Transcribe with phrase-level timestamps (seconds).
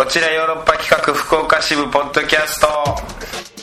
[0.00, 2.68] こちらヨーロッパ企画福岡支部ポッドキャスト。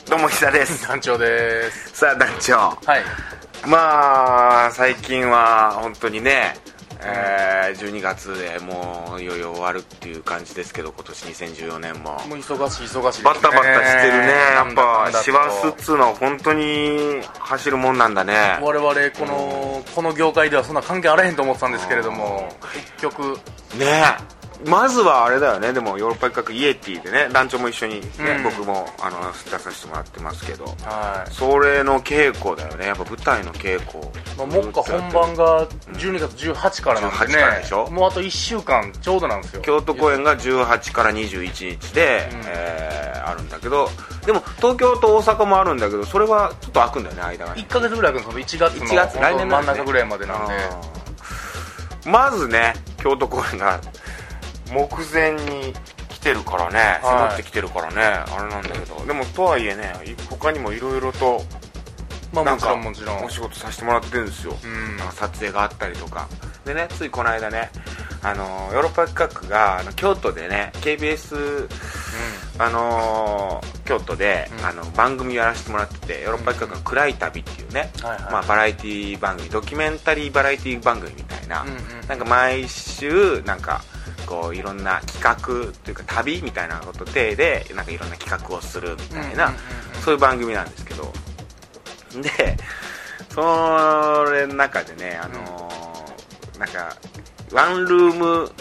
[0.08, 0.87] どうも久です。
[0.87, 1.98] 団長です。
[1.98, 3.67] さあ団長はい。
[3.67, 6.54] まあ最近は本当にね、
[7.02, 12.12] えー、12月でもういよいよ終わるっていう感じですけど今年2014年も。
[12.12, 13.24] もう忙しい忙しいですね。
[13.24, 14.28] バタバタしてるね。
[14.54, 18.60] やっぱ師走っつうのは本当に走るもんなんだね。
[18.62, 23.40] 我々このこの業界ではそんな関係あらへんと思ってたんですけれども結局。
[23.80, 25.73] ねまずはあれだよね。
[25.73, 28.44] でもヨーロッパ企画イエティでね団長も一緒に、ねうん。
[28.44, 31.31] 僕もあの出させてもらってますけどはい。
[31.34, 32.88] それの稽古だよね。
[32.88, 34.04] やっぱ舞台の稽古。
[34.38, 37.86] まあ、目下本番が12月18からなんで18からでしょ？
[37.86, 39.62] ねもうあと1週間ちょうどなんですよ。
[39.62, 42.42] 京都公演が18から21日で、うん。
[42.48, 43.89] えーあるんだけど
[44.26, 47.62] でも東京と大阪もあるんだけどそれはちょっと開くんだよね間がね。
[47.62, 48.70] 1か月ぐらい空くんですよ。
[48.70, 50.53] 1月の1月来年真んなん中ぐらいまでなんで。
[52.05, 53.81] まずね京都公演が
[54.71, 55.73] 目前に
[56.09, 57.02] 来てるからねはい。
[57.02, 59.05] 迫ってきてるからね、あれなんだけど。
[59.05, 61.42] でもとはいえねい他にもいろいろと
[62.33, 63.23] まあもちなんかろんもちろん。
[63.25, 64.97] お仕事させてもらってるんですよ、うん。
[64.97, 66.27] なんか撮影があったりとか。
[66.66, 67.72] でねついこの間ね
[68.23, 71.70] あのヨーロッパ企画があの京都でね KBS
[72.58, 74.66] あのー京都で、うん。
[74.66, 81.66] あの番組やらせてもらっててヨーロッパ企画の「暗い旅」っていうね、まあ、バラエティ番組ドキュメンタリーバラエティ番組みたいな、
[82.09, 83.81] なんか毎週なんか
[84.28, 89.53] こういろんな企画というか旅みたいなこと体でなんかいろんな企画をするみたいな、
[90.03, 91.11] そういう番組なんですけど。
[92.22, 92.58] で
[93.33, 96.95] それの中でねあのーなんか
[97.52, 98.52] ワンルーム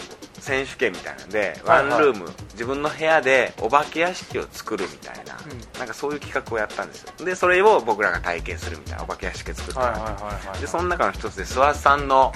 [0.47, 5.79] 選手権みたいなんで、ワンルーム自分の部屋でお化け屋敷を作るみたいな、うん。
[5.79, 7.25] なんかそういう企画をやったんですよ。
[7.25, 10.59] でそれを僕らが体験するみたいなお化け屋敷を作ってもらってはいはいはいはい。
[10.59, 12.33] でその中の一つで諏訪さんの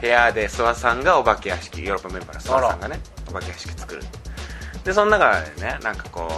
[0.00, 4.02] 部屋で諏訪さんがお化け屋敷ヨーロッパメンバーの諏訪さんがねお化け屋敷作る。
[4.84, 6.28] でその中でねなんかこ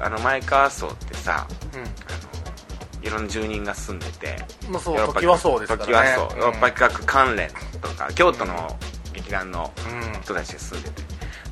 [0.00, 6.10] うあの前川荘ってさあのいろんな住人が住んでてうんまあそう時はそうですからね。
[6.16, 7.48] ヨーロッパ企画関連
[7.80, 8.76] とか京都の
[9.12, 9.72] 劇団の
[10.14, 11.02] うん人たちが住んでて。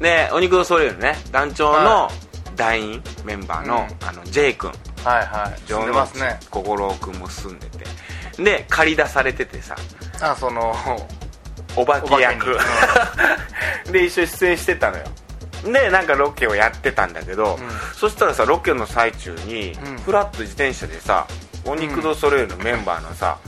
[0.00, 2.10] でお肉のソレイユのね団長のは
[2.56, 4.08] 団員メンバーの,、うん。
[4.08, 4.70] あの J 君。
[5.04, 5.60] はいはい。
[5.66, 6.38] 住んでますね。
[6.50, 7.84] 小五郎君も住んでて。
[8.42, 9.76] で借り出されててさ。
[10.20, 10.74] あその
[11.76, 12.58] お化け役。
[13.92, 15.04] で一緒に出演してたのよ。
[15.64, 17.70] でなんかロケをやってたんだけど、うん。
[17.94, 19.98] そしたらさロケの最中に、うん。
[19.98, 21.26] フラッと自転車でさ
[21.64, 23.38] お肉ドソレイユのメンバーのさ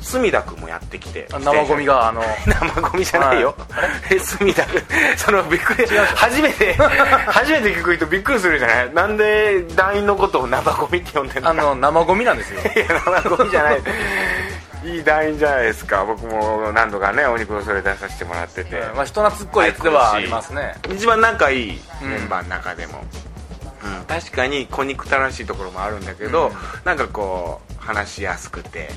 [0.00, 3.54] 隅田君もやってきてあ生ゴミがあの 生ゴミじゃないよ、
[4.10, 4.82] え隅田君
[5.16, 6.74] そのびっくり初めて
[7.28, 8.94] 初めて聞く人びっくりするじゃない？
[8.94, 11.50] なんで団員のことを生ゴミって呼んでんの？
[11.50, 12.60] あの生ゴミなんですよ。
[12.60, 13.80] いや生ゴミじゃない。
[14.82, 16.04] いい団員じゃないですか。
[16.06, 20.74] 僕も何度かねお肉をそれ出させてもらってて、まあ人懐っこいやつではありますね。
[20.90, 23.04] 一番仲いいメンバーの中でも、
[23.84, 24.04] うん。
[24.06, 26.54] 確かに小憎たらしいところもあるんだけど、うん。
[26.84, 28.88] なんかこう話しやすくて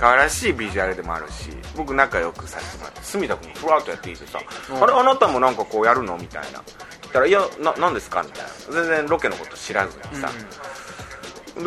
[0.00, 4.38] 可愛らしいビジュアルでもあるし僕仲良くさせてもらって隅田君にふわっとやっていてさ
[4.70, 6.60] 「うんあれあなたもなんかこうやるの?」みたいな
[7.02, 10.30] 聞いたら「いやななんですか?」みたいな全然ロケのこと知らずにさ
[11.56, 11.62] 「で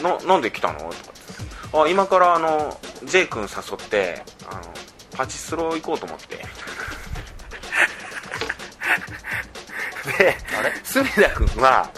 [0.00, 1.02] えななんで来たの?」とかって
[1.84, 4.62] あ今からあの J 君誘ってあの
[5.16, 6.36] パチスロ行こうと思って
[10.18, 10.36] で
[10.84, 11.90] 隅田君は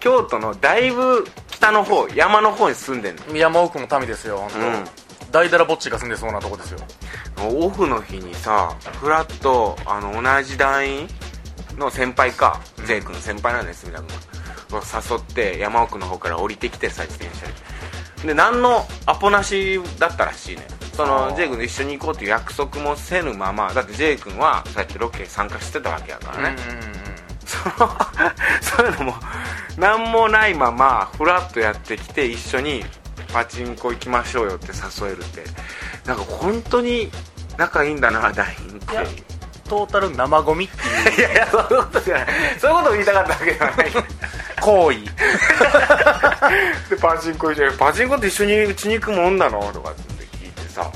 [0.00, 1.26] 京都のだいぶ
[1.62, 3.36] 北の方山の方に住んでんの？
[3.36, 4.84] 山奥の民ですよ本当、うん。
[5.30, 6.80] 大だらぼっちが住んでそうなとこですよ。
[7.38, 11.08] オフの日にさフラッとあの同じ団員
[11.78, 14.08] の先輩か J 君先輩なんです隅田君
[14.80, 18.26] が誘って山奥の方から降りてきてさ自転車で。
[18.26, 20.66] で何のアポなしだったらしいね。
[20.94, 26.56] そあのー J 君と一緒に行こうっていう約束もせぬままだって J 君はそうやってロケ参加してたわけやからね、
[27.46, 27.88] その
[28.60, 29.14] そういうのも
[29.76, 32.84] 何もないままフラッとやってきて一緒に
[33.32, 35.44] パチンコ行きましょうよって誘えるって。
[36.06, 37.10] なんか本当に
[37.56, 39.22] 仲いいんだな団員って
[39.68, 41.18] トータル生ゴミっていう。
[41.20, 42.26] いやいやそういうことじゃない。
[42.58, 43.92] そういうことを言いたかったわけじゃない。
[44.60, 44.98] 行為
[46.90, 49.72] でパチンコ一緒にパチンコって一緒にうちに行くもんなの？
[49.72, 50.02] とかって
[50.36, 50.90] 聞いてさ。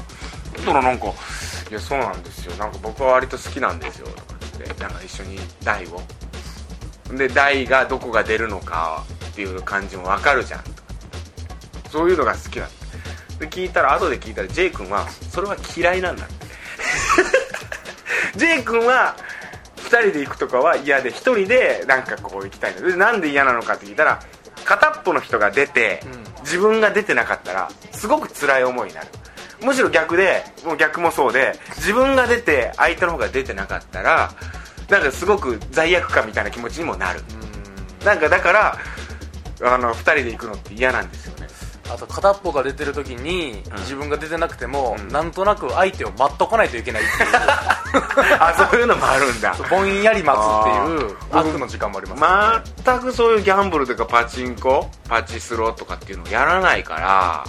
[0.54, 1.06] そしたらなんか
[1.70, 2.54] 「いやそうなんですよ。
[2.56, 4.82] なんか僕は割と好きなんですよ」とかって。
[4.82, 6.02] なんか一緒に台を
[7.12, 10.64] で台がどこが出るのかっていう感じも分かるじゃん
[11.90, 12.74] そういうのが好きなんだ。
[13.40, 16.24] で聞いたら後で聞いたら J 君はそれは嫌いなんだ。
[16.24, 16.34] って
[18.38, 19.16] J 君は
[19.76, 24.20] 2人で行くとかは嫌で1人でなんかこう行きたいでなんで嫌なのかって聞いたら
[24.64, 26.26] 片っぽの人が出て、うん。
[26.46, 29.08] 自分が出てなかったらすごく辛い思いになる。
[29.62, 34.32] むしろ逆でもう逆もそうで自分が出て相手の方が出てなかったら
[34.88, 37.20] なんかすごく罪悪感みたいな気持ちにもなる。
[38.04, 38.78] なんかだから
[39.62, 41.46] あの2人で行くのって嫌なんですよね。
[41.88, 43.78] あと片っぽが出てる時に、うん。
[43.78, 45.08] 自分が出てなくても、うん。
[45.08, 47.76] なんとなく相手を待っとかないといけないっていう。
[48.40, 49.54] あそういうのもあるんだ。
[49.70, 57.44] ぼんやり待つっていう悪の時間もあります、全くそういうギャンブルとかパチンコパチスロとかっていうのをやらないから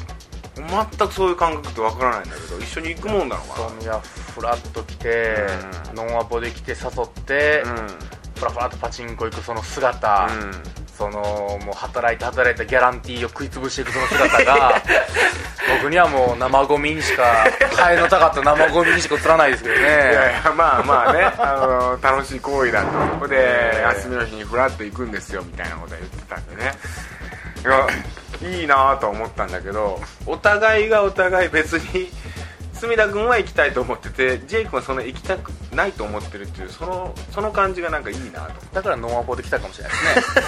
[0.57, 5.35] 全くそういう感覚ってわからないんだけど一緒に行くもんなのかそういやフラッと来て、
[5.91, 5.95] うん。
[5.95, 7.87] ノンアポで来て誘って、な
[8.35, 10.29] フラフラっとパチンコ行くその姿、
[10.95, 11.19] その
[11.65, 14.81] もう働いて働いたギャランティーを食い潰していくその姿が
[15.81, 17.45] 僕にはもう生ゴミにしか
[17.75, 19.81] ハエのたかった生ゴミにしか映らないですけどね。
[19.81, 20.15] いやい
[20.45, 21.23] やまあまあね。
[21.37, 26.73] あの楽しい行為だとここでええ休みの日にフラッと行くんですよみたいなことは言ってたんでね。
[27.63, 27.87] いや
[28.41, 32.09] いいなとは思ったんだけどお互いがお互い別に
[32.77, 38.65] 隅田君は行きたいと思っててジェイ君はその行きたくないと思ってるっていうそのその感じがなんかいいなと。
[38.73, 40.41] だからノンアポで来たかもしれないですね。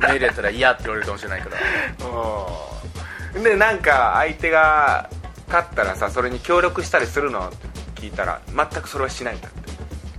[0.00, 3.42] メールやったら嫌って言われるかもしれないからうん。
[3.42, 5.10] でなんか相手が
[5.48, 9.64] 勝ったらさそれに協力したりするのって聞いたら全くそれはしないんだって。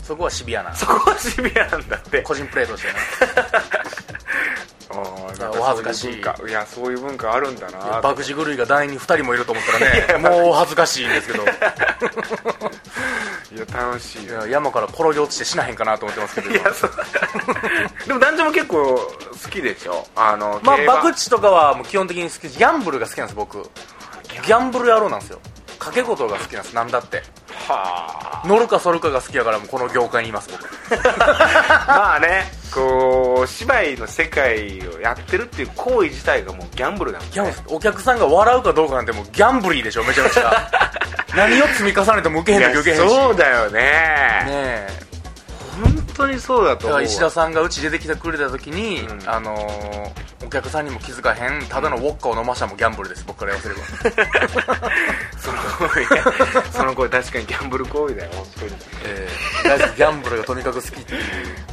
[0.03, 0.75] そこはシビアな。
[0.75, 2.21] そこはシビアなんだって。
[2.21, 2.93] 個人プレーとしてね
[5.01, 6.21] お恥ずかしい。
[6.49, 8.01] いやそういう文化あるんだな。
[8.01, 11.43] 爆死狂いが団員に2人もいると思ったらね もう恥ずかしいんですけど。
[13.55, 14.23] いや楽しい。
[14.25, 16.91] い山から転げ落ちて死なへんかなと思ってますけどいやそう。
[18.07, 18.95] でも男女も結構
[19.43, 20.07] 好きでしょ？
[20.15, 23.61] あのまあ博打とかはもう基本的に好きギャンブルが好きなんです僕。
[24.27, 25.39] ギャンブル野郎なんですよ
[25.79, 26.75] 賭け事が好きなんです。
[26.75, 27.23] なんだって。
[27.67, 30.63] は乗るか反るかが好きやからもうこの業界にいます僕。
[31.09, 37.33] あ まあねこう芝居の世界をやってるっていう行為自体がもうギャンブルだもんね。
[37.33, 40.69] ギャンブルお客さんが笑うかどうかなんてもうギャンブリーでしょめちゃめちゃ。
[41.35, 43.15] 何を積み重ねても受けへん時受けへんし。
[43.15, 43.79] そうだよね。
[43.79, 44.87] ねえ。
[45.81, 49.29] 本当にそうだと思う石田さんがうち出てきてくれた時に、うん。
[49.29, 54.91] あのーお客さんにも気づかへんただのウォッカを飲ましたもギャンブルです僕から言わせれば、
[55.39, 56.05] その声
[56.71, 58.71] その声確かにギャンブル行為だよ本当に。
[59.05, 59.27] え
[59.97, 61.21] ギャンブルがとにかく好きっていう。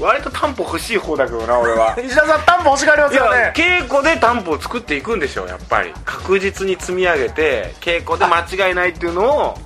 [0.01, 1.95] 割と担保欲しい方だけどな俺は。
[2.01, 3.53] 石田さん担保欲しがりますよね。
[3.55, 5.93] 稽古で担保を作っていくんでしょやっぱり。
[6.05, 9.59] 確実に積み上げて稽古で間違いないっていうのを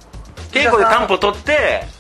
[0.52, 1.95] 稽古で担保取って俺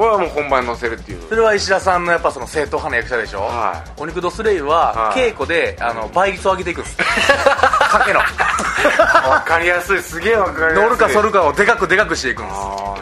[0.00, 1.28] はもう本番乗せるっていう。
[1.28, 5.32] それは石田さんのやっぱその正統派な役者でしょ、はお肉ドスレイははい。
[5.32, 6.96] 稽古であの倍率を上げていくんです。
[7.02, 8.20] 賭けの。
[8.20, 10.02] わかりやすい。
[10.02, 10.82] すげえわかりやすい。
[10.82, 12.52] 乗るか反るかをでかくでかくしていくんで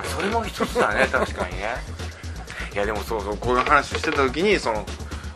[0.08, 0.16] す。
[0.16, 1.08] それも一つだね。
[1.12, 1.76] 確かにね。
[2.72, 4.84] いやでもそうそうこういう話してた時にその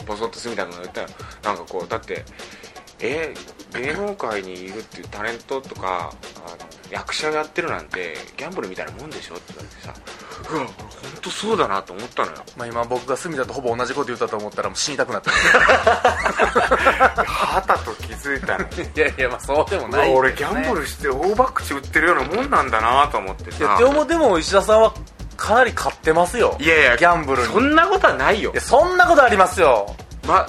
[0.06, 1.08] ボソッと隅田君が言ったよ。
[1.42, 2.24] なんかこうだって
[3.00, 3.34] え
[3.74, 6.12] 芸能界にいるっていうタレントとか
[6.46, 6.56] あの
[6.90, 9.94] 役者をやってるなんてギャンブルみたいなもんでしょって言われてさ
[10.50, 10.76] うわ本
[11.22, 12.38] 当そうだなと思ったのよ。
[12.56, 15.30] まあ、今僕が隅田とほぼ同じこと言ったと思ったらもう死にたくなった。
[17.24, 18.64] はたと気づいたの。
[18.68, 24.92] いやいやまあそうでもない俺ギャンブルして大バックチ売ってるようなもんなんだなと思っていやさでもでも石田さんは
[25.36, 26.56] かなり勝ってますよ。
[26.60, 27.52] いやいやギャンブルに。
[27.52, 28.52] そんなことはないよ。
[28.52, 29.94] いやそんなことありますよ。
[30.26, 30.46] ま、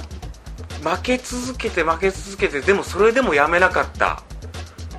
[0.85, 4.21] 負け続けて負け続けてでもそれでもやめなかった。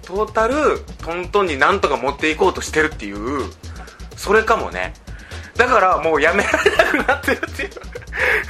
[0.03, 0.55] トータル
[0.99, 3.51] トントンになんとか持っていこうとしてるっていう
[4.17, 4.95] それかもね。
[5.57, 7.71] だからもうやめられなくなってるっていう。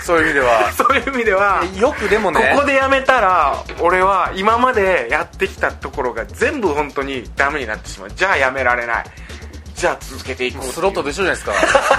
[0.03, 0.73] そういう意味では。
[0.73, 2.53] そういう意味ではよくでもね。
[2.55, 8.11] ここでやめたら俺は今までやってきたところが全部本当にダメになってしまう。
[8.15, 9.05] じゃあやめられない
[9.77, 11.53] じゃあ続けていこうスロットと一緒じゃないですか。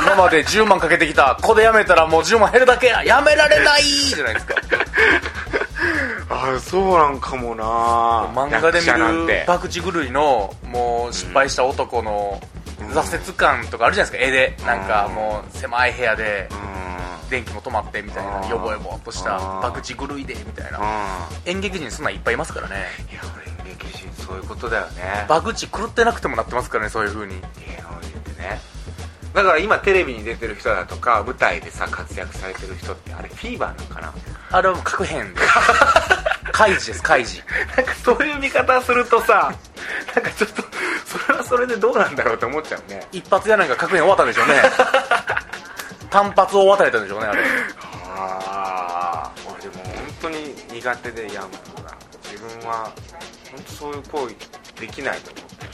[0.03, 1.37] 今まで10万かけてきた。
[1.39, 3.83] ここでやめたらもう10万減るだけややめられない。
[3.83, 4.55] じゃないですか。
[6.29, 7.63] ああそうなんかもな。
[8.33, 12.41] 漫画で見る博打狂いのもう失敗した男の
[12.79, 14.27] 挫折感とかあるじゃないですか。
[14.27, 14.57] 絵で。
[14.65, 16.49] なんかもう狭い部屋で。
[16.51, 18.49] うん電気も止まってみたいなあー。
[18.49, 20.79] ヨボヨボっとした博打狂いでみたいな。
[20.79, 21.49] うん。
[21.49, 22.85] 演劇人そんなんいっぱいいますからね。
[23.11, 25.25] いや俺演劇人そういうことだよね。
[25.27, 27.33] 博打狂ってなくてもなってますからねそういう風に。
[27.33, 27.39] 芸
[27.81, 28.59] 能人ってね。
[29.33, 34.13] だから今テレビに出てる人だとか舞台でさ活躍されてる人ってあれフィーバーなのかな？
[34.49, 35.41] あれはもう各編で
[36.53, 39.53] 開示です開示なんかそういう見方するとさ
[40.15, 40.63] なんかちょっと
[41.05, 43.05] それはそれでどうなんだろうって思っちゃうね。
[43.11, 44.53] 一発やなんか各編終わったんでしょうね
[46.09, 47.43] 単発を渡れたんでしょうねあれ。
[48.05, 49.31] あ。
[49.35, 51.49] あ俺でも本当に苦手でやむ
[51.81, 52.91] のが自分は
[53.51, 54.35] 本当そういう行為
[54.81, 55.67] できないと思って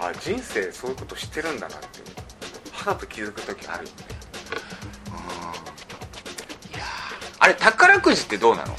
[0.00, 1.86] あ人生そういうことしてるんだなって
[2.72, 3.96] 肌と気づく時あるよね。
[6.74, 6.84] いやー
[7.38, 8.74] あれ宝くじってどうなの？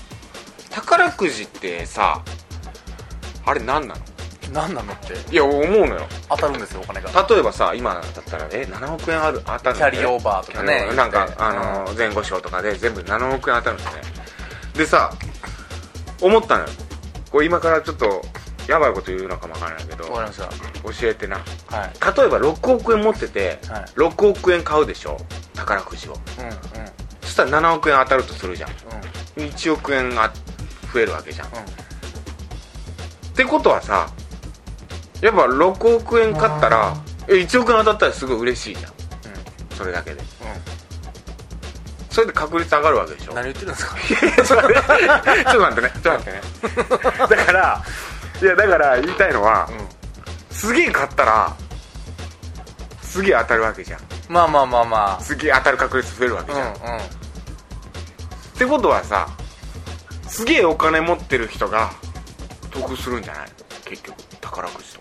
[0.70, 2.24] 宝くじってさ
[3.46, 4.02] あれ何なの？
[4.52, 5.14] 何なのって。
[5.32, 6.08] いや思うのよ。
[6.30, 7.28] 当たるんですよお金が。
[7.30, 10.90] 例えばさ今だったらえ7億円ある当たるんだよキャリーオーバーとかね。
[10.96, 14.02] なんかあの前後賞とかで全部7億円当たるんだよね。
[14.76, 15.14] でさ
[16.22, 16.70] 思ったのよ。
[17.32, 18.22] これ今からちょっと
[18.68, 20.48] やばいこと言うのかもわからないけどわかりました。
[20.84, 21.38] 教えてな。
[21.38, 22.18] はい。
[22.18, 23.84] 例えば6億円持ってて、はい。
[23.96, 25.18] 6億円買うでしょ。
[25.54, 26.14] 宝くじを。
[26.14, 26.54] うんうん。
[27.22, 28.70] そしたら7億円当たるとするじゃん。
[28.70, 29.46] うん。
[29.46, 30.32] 1億円が
[30.94, 31.54] 増えるわけじゃん、うん。
[31.54, 31.56] っ
[33.36, 34.08] てことはさ
[35.24, 36.94] やっぱ6億円買ったら
[37.28, 38.92] え1億円当たったらすごい嬉しいじゃん。
[39.78, 40.22] それだけで。
[42.10, 43.34] それで確率上がるわけでしょ。
[43.34, 43.96] 何言ってるんですか？
[44.06, 45.92] ちょっと待ってね。
[46.04, 46.32] ちょっと待って。
[46.32, 46.42] ね。
[47.38, 47.84] だから
[48.42, 49.68] いやだから言いたいのは、
[50.52, 51.54] すげえ買ったら
[53.02, 54.00] すげえ当たるわけじゃん。
[54.30, 57.02] まあまあまあますげえ当たる確率増えるわけあうんじゃん、っ
[58.58, 59.28] てことはさ
[60.28, 61.92] すげえお金持ってる人が
[62.72, 63.48] 得するんじゃない？
[63.48, 63.50] の
[63.86, 64.93] 結局宝くじ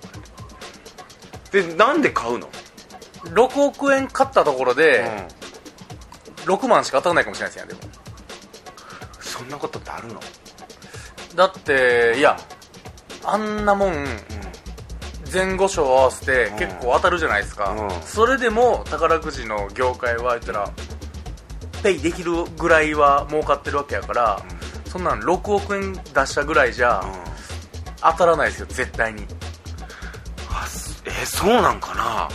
[1.52, 2.52] ででなんで買うの、うん
[3.22, 5.04] 6億円買ったところうで、
[6.44, 7.80] ん、6万しか当たらないかもしれないですよでも。
[9.20, 10.18] そんなことってあるの？
[11.36, 12.36] だっていや
[13.24, 14.04] あんなもん
[15.32, 16.58] 前後賞合わせてうん。
[16.58, 18.02] 結構当たるじゃないですか、うん。
[18.02, 20.72] それでも宝くじの業界は言ったら
[21.84, 24.42] ペイできるぐらいは儲かってるわけやから、
[24.86, 27.12] そんなん6億円出したぐらいじゃうん。
[28.00, 29.26] 当たらないですよ絶対に
[31.22, 32.28] えそうなんかな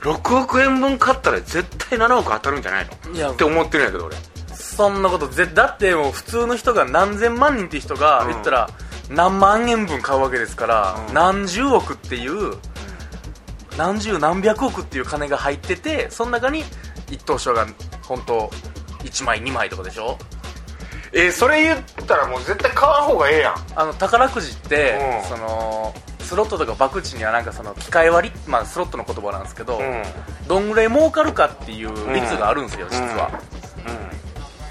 [0.00, 3.12] ？6億円分買ったら絶対7億当たるんじゃないの？
[3.14, 4.16] いやって思ってるんやけど俺。
[4.54, 8.28] そんなことぜだってもう普通の人が何千万人って人がうん。
[8.30, 8.68] 言ったら
[9.10, 11.14] 何万円分買うわけですから、うん。
[11.14, 12.56] 何十億っていう
[13.76, 16.64] 何十何百億っていう金が入っててその中に
[17.10, 17.66] 一等賞が
[18.02, 18.50] 本当
[19.00, 20.18] 1枚2枚とかでしょ？
[21.12, 23.54] えそれ言ったらもう絶対買わん方がええやん。
[23.76, 25.28] あの宝くじって、うん。
[25.28, 30.02] そのスロットとか博打にはなんかその機械割り、まあ、スロットの言葉なんですけど、うん。
[30.48, 33.30] どんぐらい儲かるかっていう率があるんですよ、実は、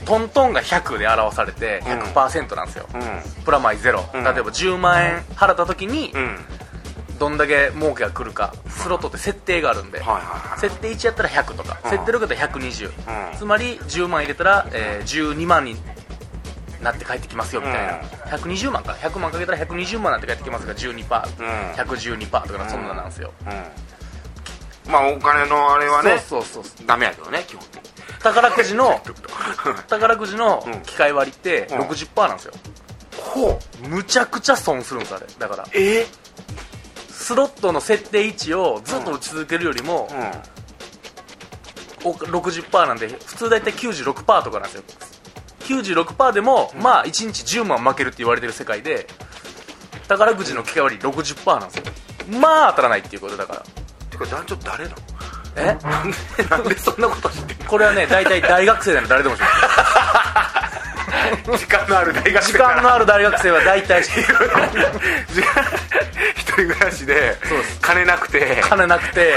[0.05, 2.87] トントンが100で表されて100%なんですよ、
[3.45, 4.23] プラマイゼロ、うん。
[4.23, 6.37] 例えば10万円払った時にうん。
[7.19, 10.01] どんだけ儲けが来るかスロットって設定があるんで、
[10.57, 11.89] 設定1やったら100とか、うん。
[11.91, 13.37] 設定6やったら120、うん。
[13.37, 15.77] つまり10万入れたら、えー12万に
[16.83, 18.01] なって帰ってきますよみたいな、うん。
[18.01, 18.93] 120万か。
[18.93, 21.71] な100万かけたら120万になって帰ってきますが12%、うん。
[21.73, 23.33] 112%とかそんななんですよ、
[24.85, 24.91] うん。
[24.91, 27.89] まあお金のあれはねそうそうそうダメやけどね基本的に。
[28.21, 29.01] 宝くじの
[29.89, 30.81] 宝くじのうん。
[30.81, 31.79] 機械割りってうん。
[31.87, 32.53] 60%なんですよ、
[33.17, 33.87] ほう。
[33.87, 35.25] むちゃくちゃ損するんですあれ。
[35.39, 35.65] だから。
[35.73, 36.05] え？
[37.09, 40.09] スロットの設定位置をずっと打ち続けるよりも、
[42.03, 44.83] うお60%なんで普通大体96%とかなんですよ
[45.63, 49.07] 96%でも、まあ1日10万負けるって言われてる世界で
[50.07, 51.83] 宝くじの機械割り60%なんですよ。
[52.39, 53.59] まあ当たらないっていうことだから。
[53.59, 53.63] ん
[54.09, 54.95] てか団長誰なの？
[55.55, 55.77] え？
[55.83, 56.17] なんで
[56.49, 59.45] なんでそんなこと知ってんこれはね大体大学生なら誰でも知って
[61.47, 64.27] の時間のある大学る時間のある大学生は大体知ってる。
[66.35, 67.79] 一人暮らしでそうです。
[67.81, 68.61] 金なくて。
[68.61, 69.33] 金なくて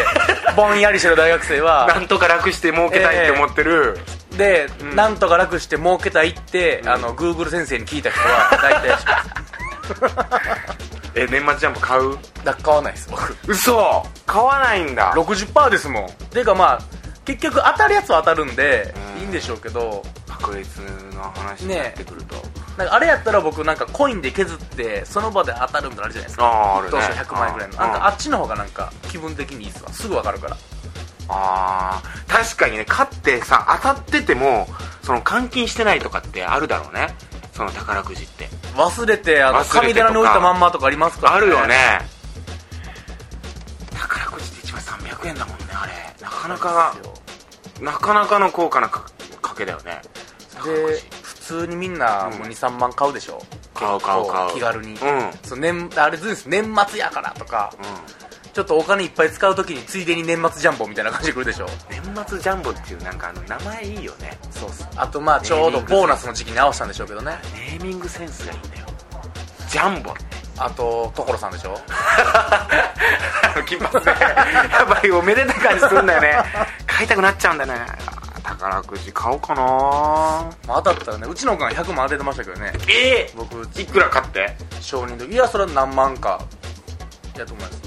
[0.54, 3.98] ぼんやりしてる大学生なはんとか楽して儲けたいって思ってる、
[4.36, 4.94] で、ん。
[4.96, 8.96] なんとか楽して儲けたいって、あの Google 先生に聞いた人は 大体。
[8.98, 12.18] 知ってますえ年末ジャンプ買う？
[12.44, 13.36] だ買わないです僕。
[13.46, 14.06] 嘘！
[14.26, 15.12] 買わないんだ。
[15.14, 16.06] 60%ですもん。
[16.30, 16.80] ていうかまあ
[17.24, 19.20] 結局当たるやつは当たるんでうん。
[19.22, 20.02] いいんでしょうけど。
[20.28, 20.80] 確率
[21.14, 22.34] の話になってくると、
[22.76, 26.44] なんかあれやったら僕なんかコインで削ってその場で当たるみたいなのあるじゃないですか。
[26.44, 26.90] あああるね。
[26.90, 27.76] どうしよう100万円ぐらいの。
[27.78, 29.90] なんかあっちの方がなんか気分的にいいっすわ。
[29.94, 30.56] すぐ分かるから
[31.28, 34.66] あー確かにね勝ってさ当たってても
[35.02, 37.14] その換金してないとかってあるだろうね。
[37.52, 38.48] その宝くじって。
[38.74, 41.74] 忘れてあの神寺に置いたまんまとかありますから、あるよね。
[43.92, 45.92] 宝くじって1枚300円だもんねあれ。
[46.22, 46.96] なかなか
[47.80, 49.06] なかなかの高価なか
[49.40, 50.02] 賭けだよね。
[50.64, 53.42] でじ普通にみんなもう23万買うでしょ。
[53.72, 54.54] 買う買う買う。
[54.54, 54.98] 気軽に、うん。
[55.42, 56.46] そう年あれずです。
[56.46, 57.72] 年末やからとか
[58.56, 61.66] ちょっとお金いっぱい使うときについでに年末ジャンボみたいな感じで来るでしょ？
[61.90, 64.38] 年末ジャンボっていうなんかあの名前いいよね。
[64.50, 67.36] そうっすあとまあちょうどボーナスの時期に合わせたんでしょうけどね。
[67.54, 68.86] ネーミングセンスがいいんだよ。
[69.68, 70.12] ジャンボ。
[70.12, 70.22] って
[70.56, 71.76] あと所さんでしょ？
[73.66, 74.16] 金髪でや
[74.84, 76.36] っぱりおめでたい感じするんだよね。
[76.86, 77.80] 買いたくなっちゃうんだよね。
[78.42, 79.60] 宝くじ買おうかな。
[80.66, 82.72] まあ当たったらねうちのおかん100万当ててましたけどね。
[82.88, 84.56] え僕いくら買って？
[84.80, 86.40] 承認でいやそれは何万か
[87.36, 87.85] やと思います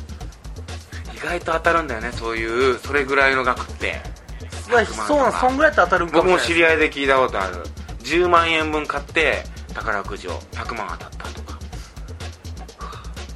[1.19, 3.87] 意外と当たるんだよねそういうそれぐらいの額って。
[3.87, 7.57] いや100万そうなんそんぐらいやったら当たるんかも僕も知り合いで聞いたことある。
[8.03, 11.59] 10万円分買って宝くじを100万当たったとか。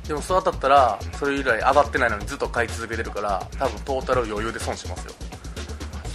[0.08, 5.14] でもそう当たったらそれ以来上がってないのにずっと買い続けてるから多分トータル余裕で損しますよ。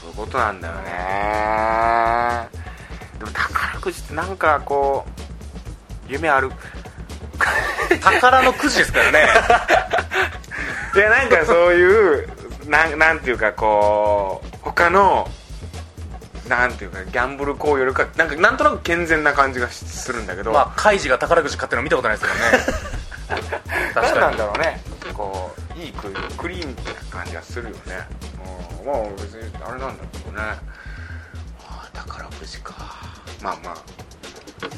[0.00, 2.48] そういうことなんだよね。
[3.18, 5.04] でも宝くじってなんかこ
[6.08, 6.50] う夢ある。
[8.00, 9.28] 宝のくじですからね
[10.98, 12.28] いやなんかそういう
[12.68, 15.28] なんなんていうかこう他の
[16.48, 23.58] なんていうかギャンブル行為よりかなんかなんとなく健全な感じがしするんだけど、まあカイジが宝くじ買ってるの見たことないですけどね。
[23.94, 24.20] 確かに。
[24.20, 24.80] 何なんだろうね。
[25.14, 28.08] こういいククリーンな感じがするよね。
[28.82, 30.40] うんまあ別にあれなんだけどね。
[30.40, 30.58] あ
[31.68, 32.74] あ宝くじか。
[33.40, 33.76] まあまあ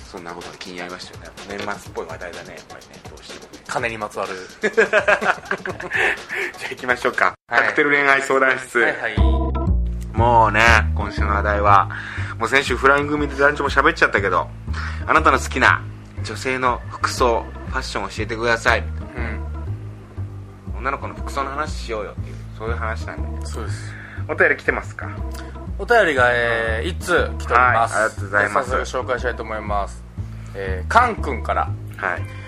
[0.07, 1.31] そんなことが気になりましたよね。
[1.49, 3.01] 年末っぽい話題だねやっぱりね。
[3.09, 3.40] どうして
[3.71, 4.33] 金にまつわる。
[4.69, 7.61] じゃあ行きましょうか、はい。
[7.63, 9.17] カクテル恋愛相談室、はいはい。
[10.13, 10.61] もうね
[10.95, 11.89] 今週の話題は
[12.39, 14.51] もう先週フライング組で団長も喋っちゃったけど
[15.07, 15.81] あなたの好きな
[16.25, 18.81] 女性の服装ファッションを教えてください。
[18.81, 18.83] う
[20.75, 20.79] ん。
[20.79, 23.47] 女の子の服装の話しようよっていうそういう話なんで。
[23.47, 23.95] そうです。
[24.29, 25.09] お便り来てますか？
[25.79, 28.71] お便りが、えー、1通来ております、はいありがとうございます。
[28.71, 30.05] 早速紹介したいと思います。
[30.55, 31.71] えー、カン君から。
[31.97, 32.40] はい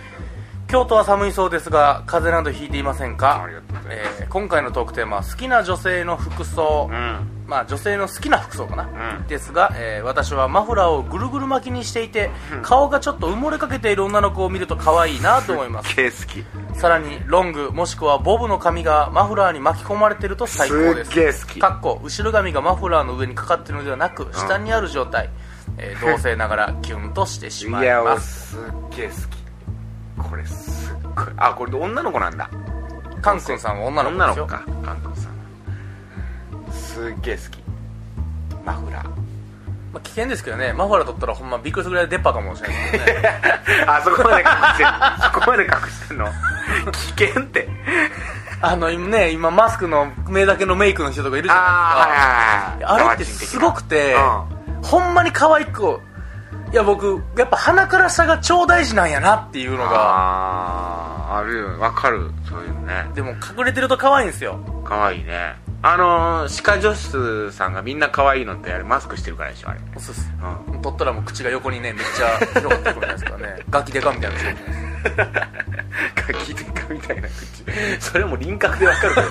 [0.73, 3.47] 京都は寒いそうですが風邪などひいていませんか？
[3.91, 7.45] えー今回のトークテーマは好きな女性の服装、うん。
[7.47, 9.27] まあ女性の好きな服装かな、うん。
[9.27, 12.31] ですが、えー私はマフラーをぐるぐる巻きにしていて
[12.63, 15.95] 顔がちょっと埋もれかけている女の子を見ると可愛いなと思います。
[15.95, 16.79] ケー好き。
[16.79, 21.11] さらにロングもしくはボブの髪がマフラーに巻き込まれてると最高です。
[21.11, 21.61] すっげえ好き。
[21.61, 25.29] かっこ後ろ髪がマフラーの上にかかってるのではなく下にある状態、
[25.77, 28.61] えー同性ながらキュンとしてしまいいや俺ますすっ
[28.97, 29.42] げえ好き
[30.23, 32.51] これすっごいあこれ女の子なんだ。
[33.21, 34.63] カン君さんは女の子女の子か。
[34.85, 35.33] カン君さん。
[36.67, 37.63] はすっげえ好き。
[38.65, 39.09] マフラー。
[39.93, 40.73] まあ、危険ですけどね。
[40.73, 43.41] マフラー取ったらほんまびっくりするぐらい出っ歯かもしれないですけどね。
[43.87, 44.87] あそこまで隠してん
[45.23, 46.27] そこまで隠してんの？
[46.93, 47.69] 危険って。
[48.65, 52.95] あの今ね今マスクの目だけのメイクの人とかいるじゃないあですか。
[52.95, 54.17] あれってすごくて、
[54.83, 56.01] ほんまに可愛く
[56.73, 59.91] いや僕やっぱ鼻から下が超大事なんやなっていうのが。
[59.93, 61.79] ああるよ。
[61.79, 62.31] わかる。
[62.49, 63.05] そういうのね。
[63.15, 64.59] でも隠れてると可愛いんですよ。
[64.83, 65.55] 可愛いね。
[65.83, 69.81] あのー、歯科助手さんがみんな可愛いのってあれマスクしてるからでしょあれ。
[69.99, 70.33] そうっす。
[70.73, 70.81] うん。
[70.81, 73.57] 取ったらもう口が横にねめっちゃ広がってくるんですからね。
[73.69, 74.71] ガキデカみたいな人がいます
[76.15, 77.65] ガキデカみたいな口。
[78.01, 79.29] それも輪郭でわかるけど。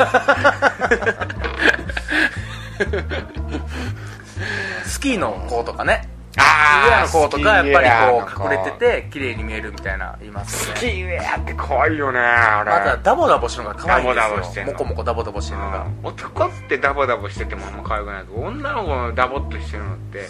[4.86, 12.72] スキーの子とかねあウェアの子とかやっぱりこう隠れてて綺麗に見えるみたいな言いますよねスキーウェアって可愛いよねあれ。
[12.72, 14.66] またダボダボしてるのが可愛いんですよ。
[14.66, 15.84] モコモコダボダボしてるのが。
[15.84, 16.06] うん。
[16.06, 18.24] 男ってダボダボしててもあんま可愛くない。
[18.24, 20.22] けど女の子のダボっとしてるのって。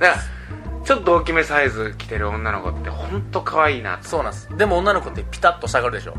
[0.00, 0.16] だから
[0.84, 4.56] ちょっと大きめサイズ着てる女の子って本当可愛いなそうなんです。
[4.56, 6.14] でも女の子ってピタッとしたがるでしょ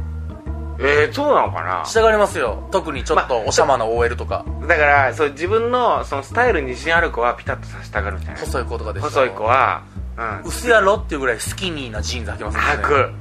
[0.80, 1.86] えー、そうなのかな？
[1.86, 2.68] したがりますよ。
[2.72, 4.46] 特にちょっとおしゃまな OL とか。
[4.62, 8.40] だからそう自分のそのスタイルに自信ある子はピタッとさせたがるんじゃない？
[8.42, 9.84] 細い子とかでしょ細い子は
[10.18, 10.42] うん。
[10.46, 13.12] 薄やろっていうぐらいスキニーなジーンズ履きます履ねく。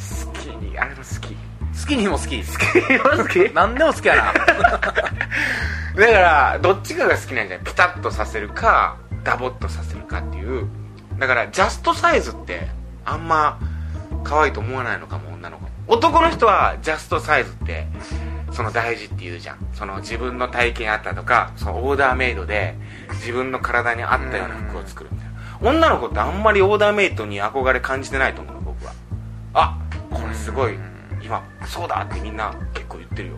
[0.00, 1.36] スキニーあれも好き。
[1.74, 2.42] スキニーも好き。
[2.42, 3.50] スキニーも好き？
[3.54, 4.32] 何でも好きやな。
[4.72, 4.90] だか
[5.96, 7.64] らどっちかが好きなんじゃない？
[7.64, 10.66] ピタッとさせるかダボっとさせるかっていう。
[11.18, 12.68] だからジャストサイズって
[13.04, 13.58] あんま
[14.24, 17.86] 可愛いと思わないのかも女の子男の人はジャストサイズって
[18.52, 19.58] その大事って言うじゃん。
[19.72, 22.74] その自分の体型に合ったとかそのオーダーメイドで
[23.14, 25.38] 自分の体に合ったような服を作るみたいな。
[25.60, 28.92] 女の子ってあんまりオーダーメイドに憧れ感じてないと思うの僕は。
[29.54, 29.78] あ
[30.10, 30.74] これすごい
[31.22, 33.34] 今そうだってみんな結構言ってるよ。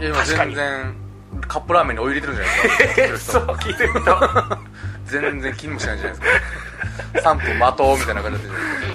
[0.00, 0.54] いや今確かに。
[0.54, 0.94] 全然
[1.46, 3.40] カップラーメンにお湯入れてるんじゃないですか。
[3.46, 4.58] そう聞いてると
[5.06, 7.30] 全然気にもしないじゃないですか。
[7.32, 8.48] 3分待とうみたいな感じで。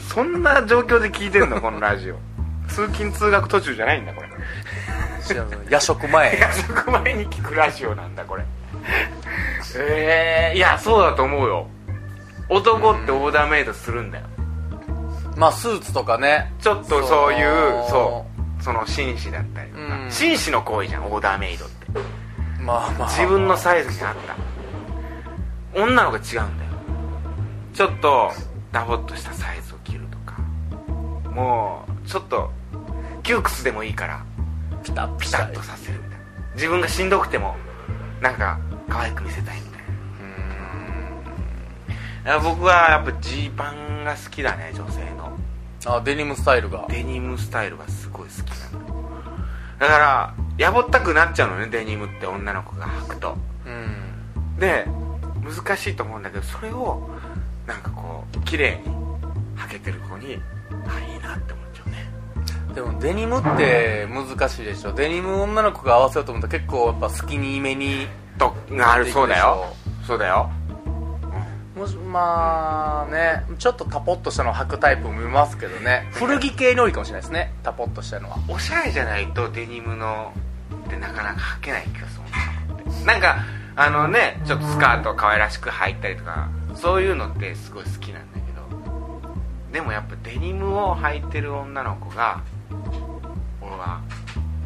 [0.09, 2.17] そんな状況で聞いてんのこのラジオ
[2.75, 4.27] 通勤通学途中じゃないんだこれ。
[5.69, 6.35] 夜食前。
[6.37, 8.43] 夜食前に聞くラジオなんだこれ。
[9.77, 11.67] ええいやそうだと思うよ。
[12.49, 14.25] 男ってオーダーメイドするんだよ。
[15.37, 16.51] まあスーツとかね。
[16.61, 17.33] ちょっとそう。
[17.33, 18.25] いうそそ
[18.59, 18.63] う。
[18.63, 20.11] その紳士だったりとか、うん。
[20.11, 21.75] 紳士の行為じゃんオーダーメイドって。
[22.59, 23.09] まあまあ。
[23.09, 24.15] 自分のサイズに合っ
[25.73, 25.79] た。
[25.81, 26.71] 女の子が違うんだよ。
[27.73, 28.33] ちょっと
[28.73, 30.41] ダボっとしたサイズを着るとか。
[31.31, 32.51] もうちょっと
[33.25, 34.23] 窮屈でもいいから
[34.83, 36.15] ピタッピタッとさせるみたいな。
[36.53, 37.55] 自分がしんどくても
[38.21, 39.85] なんか可愛く見せたいみたいな。
[42.23, 45.35] だから僕はやっぱジーパンが好きだね女性の。
[45.87, 46.85] あデニムスタイルが。
[46.89, 48.85] デニムスタイルがすごい好きなの。
[49.79, 53.35] だからやぼったくなっちゃうのねデニムって女の子が履くと。
[53.65, 54.59] うん。
[54.59, 54.85] で
[55.43, 57.09] 難しいと思うんだけどそれを
[57.65, 58.83] なんかこう綺麗に
[59.57, 60.39] 履けてる子に
[60.87, 61.64] あいいなって思う。
[61.64, 61.64] ね
[62.75, 64.91] でもデニムって難しいでしょ。
[64.91, 68.07] デニム女の子が合わせようと思ったら結構やっぱスキニーめに
[68.37, 69.73] とあるそうだよ。
[70.05, 70.51] そうだよ。
[71.73, 76.09] もしまあねちょっとタポッとしたのを履くタイプもいますけどね。
[76.11, 77.53] 古着系に多いかもしれないですね。
[77.63, 78.37] タポッとしたのは。
[78.49, 80.33] おしゃれじゃないとデニムの
[80.85, 83.37] ってなかなか履けない気がするなんか
[83.77, 89.71] あのねちょっとスカート可愛らしく履いたりとかそういうのってすごい好きなんだけど。
[89.71, 92.41] でもやっぱデニムを履いてる女の子が
[93.61, 94.01] 俺は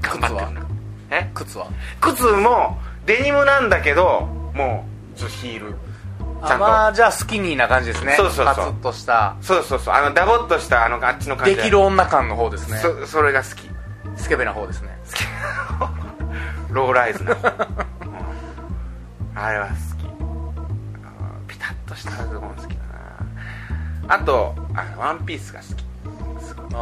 [0.02, 0.67] 頑張ってるな
[1.12, 1.32] え？
[1.34, 1.67] 靴は？
[2.02, 5.72] 靴もデニムなんだけどもうちょっとヒール。
[5.72, 6.65] ちゃんと。
[6.65, 8.13] あまあじゃあスキニーな感じですね。
[8.15, 8.45] そうそうそう。
[8.45, 9.36] パツッとした。
[9.41, 9.93] そうそうそう。
[9.93, 11.56] あのダボっとしたあのあっちの感じ。
[11.56, 12.78] できる女感の方ですね。
[12.78, 13.69] そそれが好き。
[14.15, 14.98] スケベな方ですね。
[16.69, 17.39] ローライズな、うん。
[19.36, 21.54] あれは好き。
[21.54, 22.76] ピタッとしたズボン好きだ
[24.08, 24.15] な。
[24.15, 25.84] あとあのワンピースが好き
[26.74, 26.80] ああ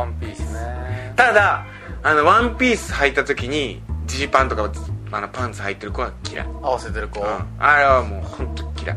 [0.00, 1.12] ワンピースね。
[1.16, 1.64] ただ
[2.02, 4.70] あのワンピース履いた時にジーパンとか
[5.10, 7.24] あのパンツ履いてる子は嫌い、うん、合わせてる子、
[7.58, 8.96] あれはもう本当嫌い。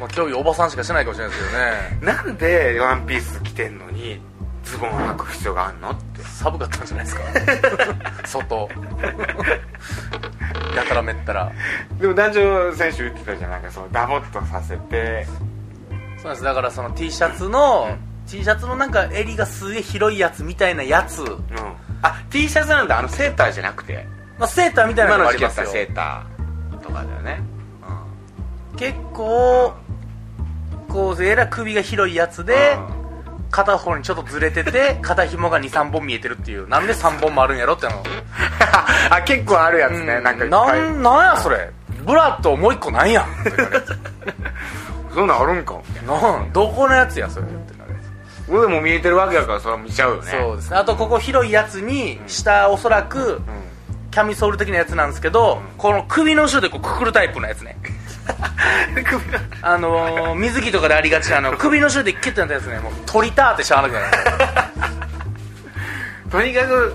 [0.00, 1.98] まあ、競技おばさんしかしてないかもしれないですけどね。
[2.26, 4.20] なんでワンピース着てんのに
[4.64, 6.22] ズボン履く必要があんのって。
[6.22, 7.22] 寒かったんじゃないですか？
[8.26, 8.68] 外。
[10.76, 11.52] やたらめったら。
[12.00, 13.50] でも男女選手言ってたじゃん。
[13.50, 15.26] なんかそのダボっとさせて。
[16.16, 16.44] そうなんです。
[16.44, 17.96] だからその T シャツの、
[18.30, 21.38] T シャツのなんか襟がすげえ広いやつみたいなやつ、うん。
[22.00, 23.00] あ T シャツなんだ。
[23.00, 24.06] あのセーターじゃなくて。
[24.38, 25.66] まあ、セーターみたいな今ののもありますよ。
[25.66, 27.42] セーターとかだよね。
[28.76, 29.74] 結構
[30.88, 33.00] こうえらい首が広いやつで、うん。
[33.50, 36.68] 片方にちょっとずれてて 片紐が23本見えてるっていう。
[36.68, 37.92] なんで3本もあるんやろっての
[39.10, 40.22] あ結構あるやつね、うん。
[40.22, 41.68] なんかなんなんやそれ。
[42.06, 43.26] ブラッドもう一個なんや
[45.12, 45.74] そんなんあるんか。
[46.06, 47.79] なんどこのやつやそれって
[48.50, 50.30] 上も見えてるわけやからそれは見ちゃうよね。
[50.30, 50.76] そうですね。
[50.76, 53.40] あとここ広いやつに下おそらく
[54.10, 57.76] キャミソール的なやつなんですけど、この首の後ろでこうくくるタイプのやつね。
[59.62, 62.78] あのー、水着とかでありがちなあの首の後ろでキュッてなったやつね。
[62.80, 64.06] もう取りたーってしゃあなくなる
[66.30, 66.94] とにかく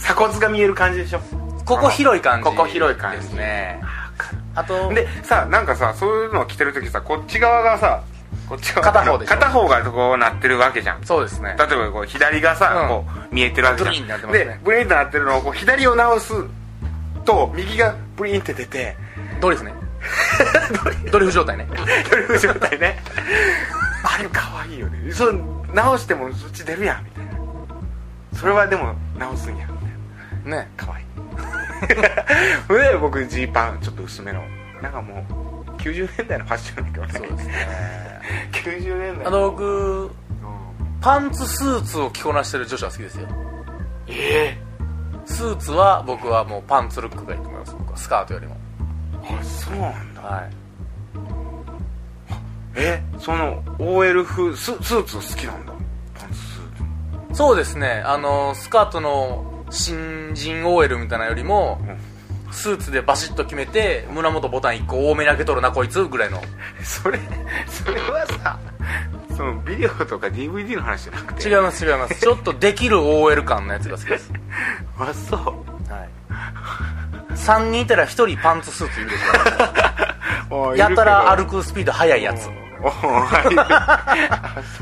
[0.00, 1.20] 鎖骨が見える感じでしょ？
[1.64, 3.16] ここ広い感じここ広い感じ。
[3.18, 3.80] ですね
[4.54, 8.00] あとでさなんかさそういうのを着てる時さこっち側がさ
[8.48, 11.04] こっち側片方で片方がこうなってるわけじゃん。
[11.04, 11.56] そうですね。
[11.58, 12.88] 例えばこう左がさ、うん。
[12.88, 13.94] こう見えてるわけじゃん。
[13.94, 14.44] ブリンってなってますね。
[14.44, 16.32] でブリンってなってるのをこう左を直す
[17.24, 18.96] と右がブリンって出て
[19.40, 19.74] ドリフね。
[21.10, 21.66] ドリフ状態ね。
[22.10, 22.98] ドリフ状態ね。
[24.04, 25.12] あれ可愛いよね。
[25.12, 25.40] そう
[25.72, 27.32] 直してもそっち出るやんみたいな。
[28.38, 30.56] それはでも直すんやみたいな。
[30.58, 30.68] ね。
[30.76, 31.04] 可愛い
[32.66, 34.42] それ で僕ジーパンちょっと薄めの。
[34.82, 35.24] なんかも
[35.66, 37.12] う90年代のファッションだけどね。
[37.28, 38.15] そうですね
[38.52, 40.10] 90年代あの僕うん。
[41.00, 43.28] パンツスーツを着こなしてる女子は好きですよ。
[44.08, 44.58] え
[45.24, 47.96] スーツは僕はもうパンツルックがいいと思います僕は。
[47.96, 48.56] スカートよりも。
[49.24, 50.20] えあそうなんだ。
[50.22, 50.50] はい。
[52.76, 55.72] えその OL 風ススーツ好きなんだ。
[56.18, 57.36] パンツスーツ。
[57.36, 58.02] そうですね。
[58.04, 61.80] あのスカートの新人 OL みたいなよりも
[62.50, 66.40] スーツでバシッと決めて胸元ボタン1個多めに開けとるなこいつぐらいの。
[66.82, 67.18] それ
[67.66, 68.58] それはさ
[69.36, 71.48] そのビデオとか DVD の話じゃなくて。
[71.48, 72.20] 違います違います。
[72.20, 74.32] ちょっとできる OL 感のやつが好きです。
[74.98, 75.92] あそう。
[75.92, 76.08] はい。
[77.34, 80.70] 3人いたら1人パンツスーツいるでしょ。
[80.72, 82.48] あやたら歩くくスピード速いやつ。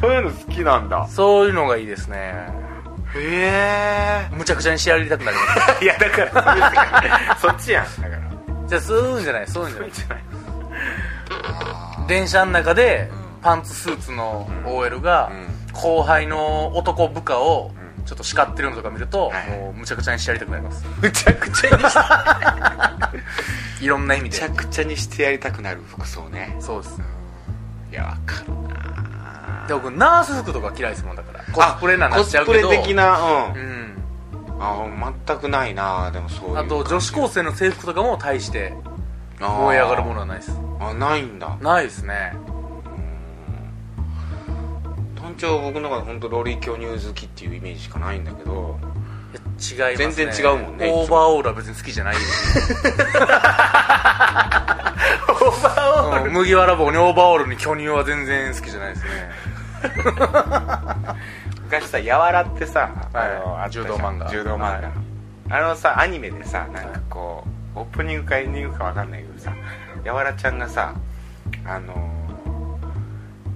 [0.01, 1.07] そういうの好きなんだ。
[1.09, 2.64] そういうのがいいですね
[3.21, 5.79] へむちゃくちゃにしてやりたくなります。
[5.81, 8.23] え いやだからそっちやんだから。
[8.67, 10.25] じゃあそういうんじゃないそういうんじゃない。
[12.09, 13.11] 電車の中で
[13.43, 15.55] パンツスーツの OL がうん。
[15.73, 18.05] 後輩の男部下をうん。
[18.05, 19.49] ちょっと叱ってるのとか見るとはい。
[19.51, 20.85] もうむちゃくちゃにしてやりたくなります。
[21.01, 21.97] むちゃくちゃにし
[23.85, 24.41] いろんな意味で。
[24.43, 26.57] むちゃくちゃにしてやりたくなる服装ね。
[26.61, 27.01] そうです。
[27.91, 28.53] いやわかる。
[28.53, 28.64] な
[29.67, 31.45] で僕ナース服とか嫌いですもんだから。
[31.53, 32.69] コスプレなんなっちゃうけど。
[32.69, 33.19] コスプレ的な
[33.55, 33.61] うん。
[33.61, 33.95] うん。
[34.61, 38.73] あ全くないなでもそういうあと女子高生の制服とかも大して
[39.41, 40.59] 燃え上がるものはないです。
[40.81, 41.57] あないんだ。
[41.61, 42.33] ないですね。
[45.21, 48.79] 単調僕の中で本当ロリ巨乳好きっていうイメージしかないんだけど。
[49.33, 50.25] いや違いますね。
[50.25, 52.59] 全然違うもんねオーバーオールは別に好きじゃないです
[55.29, 56.29] オーバーオール。
[56.29, 59.11] うん麦わら帽にオーバーオールに巨乳は全然好きじゃないですね
[61.65, 63.37] 昔さ「やわら」ってさ、はい。
[63.37, 64.29] あのあ柔道漫画。
[64.29, 64.83] 柔道漫画、はい。
[65.51, 67.45] あのさアニメでさなんかこ
[67.77, 69.53] う、オープニングかエンディングかわかんないけどさ
[70.03, 70.95] やわらちゃんがさ
[71.67, 71.95] あの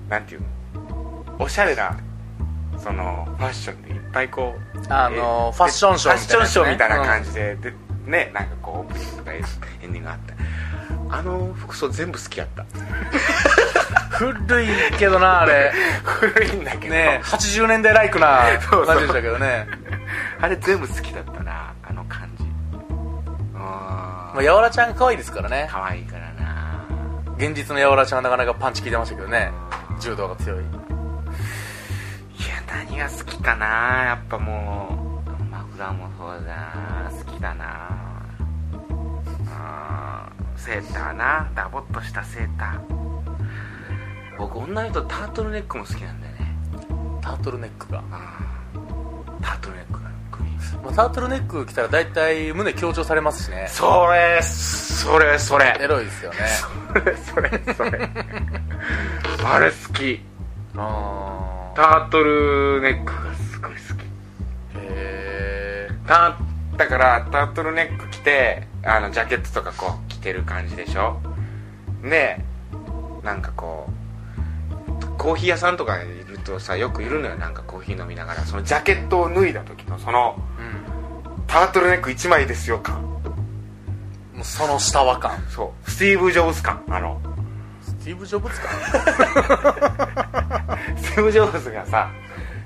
[0.08, 0.46] ーなんていうの？
[1.38, 1.96] おしゃれな
[2.78, 6.38] そのファッションでいっぱいこうあのえファッションショーみたいなやつね。
[6.38, 7.74] ファッションショーみたいな感じで、で
[8.06, 10.34] ねなんかこうオープニングとかエンディングがあって
[11.10, 12.64] あの服装全部好きやった。
[14.18, 14.68] 古い
[14.98, 15.72] けどなあれ。
[16.02, 19.66] 古いんだけど、ね80年代ライクな感じでしたけどね。
[20.40, 22.44] あれ全部好きだったなあの感じ。
[23.54, 25.68] あまあ、やわらちゃん可愛いですからね。
[25.70, 26.84] 可愛いからな。
[27.36, 29.52] 現実のやわらちゃんはなかなかパンチ効いてましたけどね。
[30.00, 30.58] 柔道が強い。
[30.58, 30.68] いや
[32.66, 33.66] 何が好きかな。
[34.04, 37.10] やっぱもうマフラーもそうだな。
[37.10, 38.07] 好きだな
[40.68, 41.50] セーターな。
[41.54, 42.80] ダボっとしたセーター。
[44.36, 46.54] 僕女の人タートルネックも好きなんだよね。
[47.22, 48.04] タートルネックが、
[49.40, 50.50] タートルネックが首
[50.84, 53.66] まあ、タートルネック着たら大体胸強調されますしね。
[53.70, 55.74] それそれそれ。
[55.80, 56.36] エロいですよね。
[56.92, 58.10] それそれそれ。
[59.46, 60.22] あれ好き。
[60.76, 64.02] あタートルネックがすごい好き。
[64.02, 64.06] へ
[64.76, 66.36] えタ
[66.76, 71.16] だからタートルネック着てあのジャケットとかこう着てる感じでしょ？
[72.02, 72.40] で
[73.22, 73.92] なんかこう
[75.18, 77.36] コーヒー屋さんとかいるとさよくいるのよ。
[77.36, 78.44] なんかコーヒー飲みながら。
[78.44, 81.46] そのジャケットを脱いだ時のそのうん。
[81.46, 83.02] タートルネック1枚ですよ感。
[83.02, 85.42] もうその下は感。
[85.48, 85.90] そう。
[85.90, 87.20] スティーブ・ジョブズ感あの。
[87.82, 88.68] スティーブ・ジョブズか
[90.96, 92.10] スティーブ・ジョブズがさ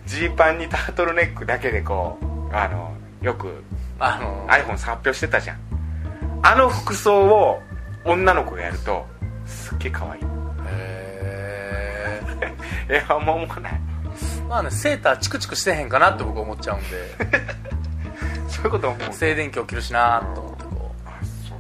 [0.07, 3.63] ジーパンにタートルネックだけでこうあのよく
[3.99, 5.59] あの iPhone 発表してたじゃん
[6.43, 7.63] あの服装を
[8.05, 9.07] 女の子がやると
[9.47, 10.23] すっげえ可愛い。
[10.23, 10.27] へ
[12.89, 13.81] ええあんま思わない。
[14.49, 16.89] まあねセーターチクチクしてへんかなって僕思っちゃうんで。
[18.49, 19.13] そういうこと思う。
[19.13, 21.11] 静電気起きるしなと思ってこあ
[21.49, 21.59] そう。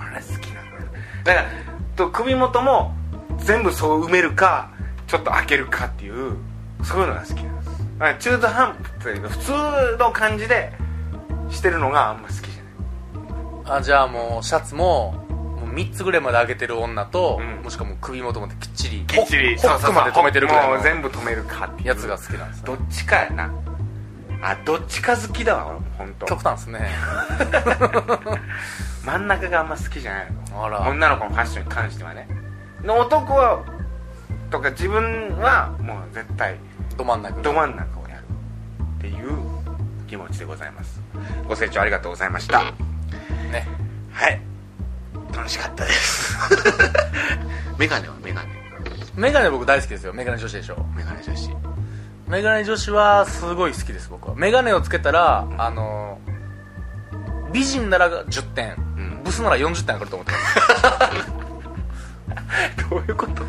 [0.00, 0.82] あれ好きなんだよ。
[1.24, 1.46] だから
[1.96, 2.94] と首元も
[3.38, 4.70] 全部そう埋めるか
[5.06, 6.36] ちょっと開けるかっていう
[6.82, 8.30] そういうのが好きなんです。
[8.30, 9.52] 中途半端というか普通
[9.98, 10.72] の感じで
[11.50, 12.49] してるのがあんま好き
[13.70, 17.62] あじゃあもうシャツももう3つぐらいまで上げてる女と、うん。
[17.62, 22.66] もしくはもう首元まできっちりきっちりホックまで止めてるぐらいのもう全部止めるかっていうやつが好きなんですね。
[22.66, 23.52] どっちかやな。
[24.42, 26.26] あどっちか好きだわ俺も本当。
[26.26, 26.90] 極端ですね。
[29.04, 30.64] 真ん中があんま好きじゃないの。
[30.64, 30.80] あら。
[30.88, 32.26] 女の子のファッションに関してはね。
[32.82, 33.62] の男は
[34.50, 36.56] とか自分はもう絶対
[36.96, 38.24] ど真ん中ど真ん中をやる
[38.98, 39.30] っていう
[40.08, 41.00] 気持ちでございます。
[41.46, 42.89] ご清聴ありがとうございました
[43.52, 43.66] ね。
[44.12, 44.40] はい。
[45.34, 46.36] 楽しかったです。
[47.78, 48.48] メガネはメガネ。
[49.14, 50.12] メガネ僕大好きですよ。
[50.12, 50.76] メガネ女子でしょ。
[50.96, 51.50] メガネ女子。
[52.28, 54.34] メガネ女子はすごい好きです僕は。
[54.36, 56.18] メガネをつけたらあの
[57.52, 59.22] 美人なら10点、ん。
[59.24, 61.32] ブスなら40点上がると思ってます。
[62.90, 63.42] どういうこと？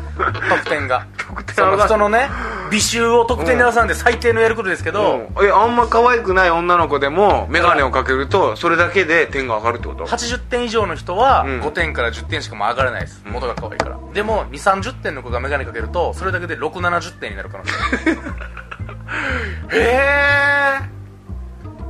[0.48, 1.06] 得点が。
[1.16, 2.28] 得点がる人のね
[2.72, 5.46] 美醜を得点に合わさんで最低のやることですけど、うん。
[5.46, 11.60] えあんま可愛くない女の子でもメガネをかけるとそれだけで点が上がるってこと？80点以上の人はうん。
[11.60, 13.98] 5点から10点しかも上がらないです、元が可愛いから。
[14.14, 17.72] でも2 3 0点の子がメガネかけるとそれだけで6 7 0点になる可能性。
[19.72, 21.01] へ え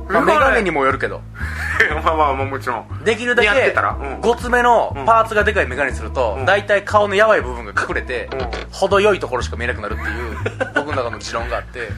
[0.09, 1.21] まあメガネにもよるけど。
[2.03, 3.03] まあまあまあもちろん。
[3.03, 3.97] できるだけ似合ってたら。
[3.99, 4.21] うん。
[4.21, 6.45] ごつめのパーツがでかいメガネにするとうん。
[6.45, 8.49] 大体顔のやばい部分が隠れてうん。
[8.71, 10.37] 程よいところしか見えなくなるっていう
[10.75, 11.89] 僕の中の持論があって。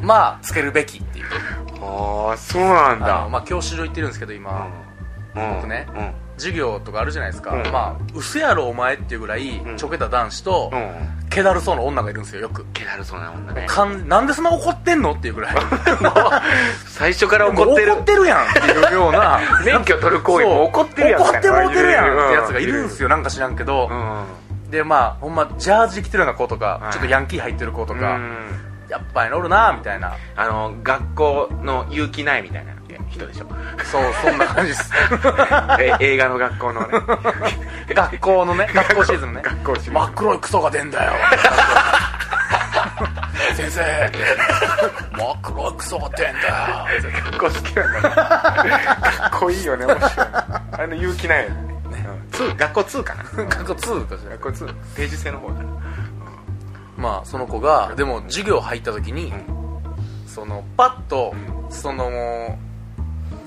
[0.00, 1.26] まあつけるべきっていう。
[1.82, 3.28] ああそうなんだ。
[3.30, 4.66] まあ教習所行ってるんですけど今。
[5.34, 5.54] うん。
[5.56, 5.86] 僕ね。
[5.94, 7.72] うん授業とかあるじゃないですか、うん。
[7.72, 9.76] まあ嘘やろお前っていうぐらいん。
[9.76, 11.14] ちょけた男子とうん。
[11.30, 12.64] 気だるそうな女がいるんですよよく。
[12.72, 13.66] 気だるそうな女ね。
[13.68, 15.56] かんなんでそんな怒ってんのっていうぐらい。
[16.86, 17.92] 最初から怒怒ってる。
[17.92, 19.40] 怒ってるやんっていうような。
[19.66, 21.22] 免許取る行為も怒ってるやん。
[21.22, 23.08] 怒ってもうてるやんうんってやつがいるんすよ。
[23.08, 24.70] なんか知らんけど、うん。
[24.70, 26.92] でまあほんまジャージ着てるような子とか、はい。
[26.92, 28.36] ちょっとヤンキー入ってる子とか、うん。
[28.88, 30.14] やっぱりおるなみたいな。
[30.36, 32.73] あの学校の勇気ないみたいな
[33.14, 33.46] 人でしょ。
[33.84, 34.90] そうそんな感じです。
[35.80, 36.88] え映画の学校のね。
[37.94, 39.42] 学校のね学校シーズンのね。
[39.44, 39.94] 学校シーズン。
[39.94, 41.12] 真っ黒いクソが出んだよ。
[43.54, 43.80] 先生。
[43.82, 46.34] 真っ黒いクソが出んだよ。
[47.30, 48.64] 学校好きなんだ。
[48.64, 52.06] ねかっこいいよね面白いあの勇気ないよね。
[52.40, 52.56] うん。
[52.56, 53.22] 学校2かな。
[53.44, 55.64] 学校2かしら学校2定時制の方だな。
[56.96, 59.32] まあその子がでも授業入った時に、
[60.26, 61.34] そのパッと
[61.70, 62.58] その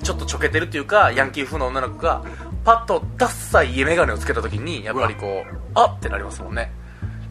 [0.02, 2.22] ちょっとちょけてるっていうかヤンキー風の女の子が
[2.64, 6.70] パッとダッサい家眼鏡をつけた時にやっぱりこうあってなりますもんね。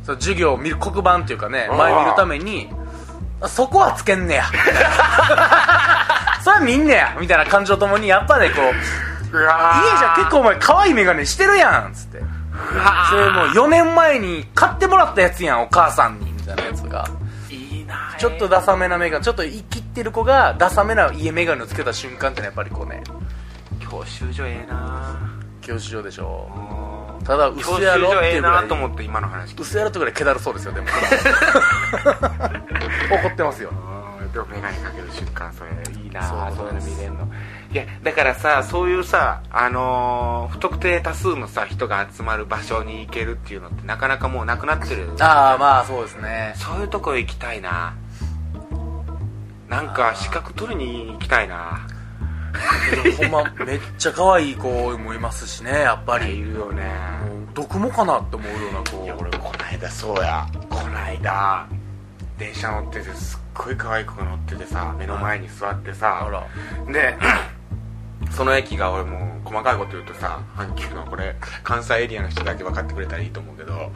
[0.03, 2.69] その授業を見る黒板っていうかね前見るために
[3.41, 4.45] あそこはつけんねや。
[6.43, 12.21] それは見んねやみたいな感情ともにやっぱねこううわ家じゃ結構お前可愛い眼鏡してるやんっつって。
[13.09, 17.07] それもう4年前に買ってもらったやつやんお母さんにみたいなやつが
[18.17, 23.03] ちょっとダサめなメガネちょっと生きってる子がダサめな家メガネをつけた瞬間ってのはやっぱりこうね
[23.79, 25.15] 教習所ええな。
[25.61, 26.49] 教習所でしょ。
[27.19, 27.25] うん。
[27.25, 29.55] ただ薄やろっていうぐらないと思って今の話。
[29.57, 30.87] 薄やろってぐらい気だるそうですよでも。
[33.11, 33.69] 怒ってますよ。
[33.71, 34.31] うん。
[34.31, 35.71] でも眼鏡かける瞬間それ
[36.03, 37.27] いいなそうそういうの見れんの。
[37.71, 45.09] いやだからさそういうさあのー不特定多数のさ人が集まる場所に行けるっていうのってなかなかもうなくなってる。
[45.19, 46.53] ああまあそうですね。
[46.55, 47.93] そういうとこ行きたいな
[49.67, 51.87] なんか資格取りに行きたいな。
[53.17, 56.89] ほんまめっちゃ可愛い子もいますしねやっぱいりるよね。
[57.53, 59.03] 毒もかなって思うような子。
[59.03, 60.47] いや俺こないだそうや。
[60.69, 61.67] こないだ
[62.37, 66.27] 電車乗っててすっごい可愛い子が乗っててさ目の前に座ってさ。
[66.87, 67.17] で
[68.31, 73.91] その駅が俺もう細かいこと言うとさ阪急のこれ関西エリアの人だけ分かってくれたらいいと思うけど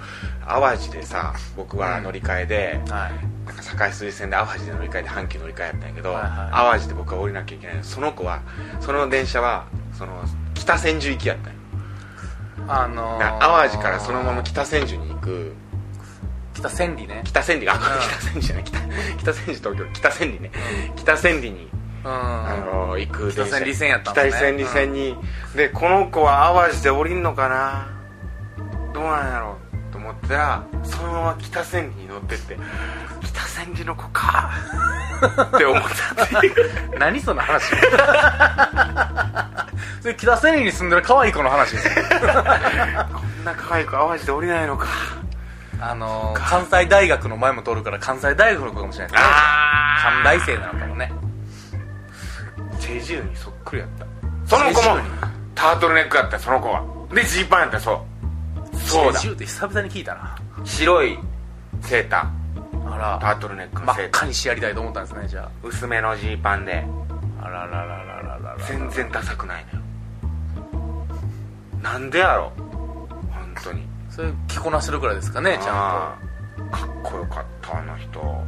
[0.47, 3.45] 淡路でさ僕は乗り換えで、はい。
[3.45, 7.77] なんか堺筋線で淡路で乗り換えて阪急乗り換えやったんやけど、はいはい淡路で僕は降りなきゃいけない。
[7.77, 8.41] のその子は
[8.79, 11.59] その電車はその北千住行きやったんよ
[12.67, 15.53] あのだから淡路からそのまま北千住に行く。
[16.53, 17.21] 北千里ね。
[17.25, 17.79] 北千里あ、ん。
[17.79, 18.79] 北千里じゃない北
[19.17, 20.51] 北千住東京北千里ね、
[20.95, 25.15] 北千里にうんあの行く電車北千里線やった北千里線に、
[25.55, 27.87] でこの子は淡路で降りんのかな？
[28.93, 29.57] どうなんやろ？
[29.89, 32.57] うと思ったらそのまま北千里に乗ってって
[33.23, 34.51] 北千里の子か？
[35.55, 35.83] って思っ
[36.17, 36.55] たっていう。
[36.99, 37.65] 何その話？
[40.01, 41.71] それ北千里に住んでる可愛い子の話？
[41.71, 44.87] ですよこんな可愛い子淡路で降りないのか。
[45.83, 49.11] あのー関西大学の前も通るから関西大学の子かもしれない。
[49.13, 51.11] ですね関あ大生なのかもね
[52.91, 54.05] チェジュにそっくりやった。
[54.45, 54.97] その子も
[55.55, 56.83] タートルネックやったよその子は。
[57.13, 58.05] でジーパンやったよそ
[58.73, 58.77] う。
[58.77, 59.19] そうだ。
[59.19, 60.37] チェジュって久々に聞いたな。
[60.65, 61.17] 白い
[61.81, 63.19] セータあーら。
[63.21, 64.21] タートルネック真っのセーター。
[64.21, 66.85] 赤にしてやりたいと思ったんですねじゃ薄めのジーパンで。
[67.41, 69.85] ああららららららら全然ダサくないのよ。
[71.81, 72.51] なんでやろ
[73.31, 73.87] 本当に。
[74.09, 76.17] それ着こなしてるくらいですかねちゃ
[76.59, 76.77] んと。
[76.77, 78.19] かっこよかったあの人。
[78.19, 78.43] は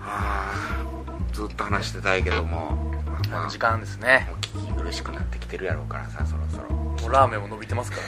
[0.00, 0.87] あ
[1.32, 2.92] ずっと話してたいけども。
[3.30, 4.26] まあ時間ですね。
[4.28, 6.70] もう聞き苦しくなってきてるやろうからさそろそろ。
[6.74, 7.98] もうラーメンも伸びてますか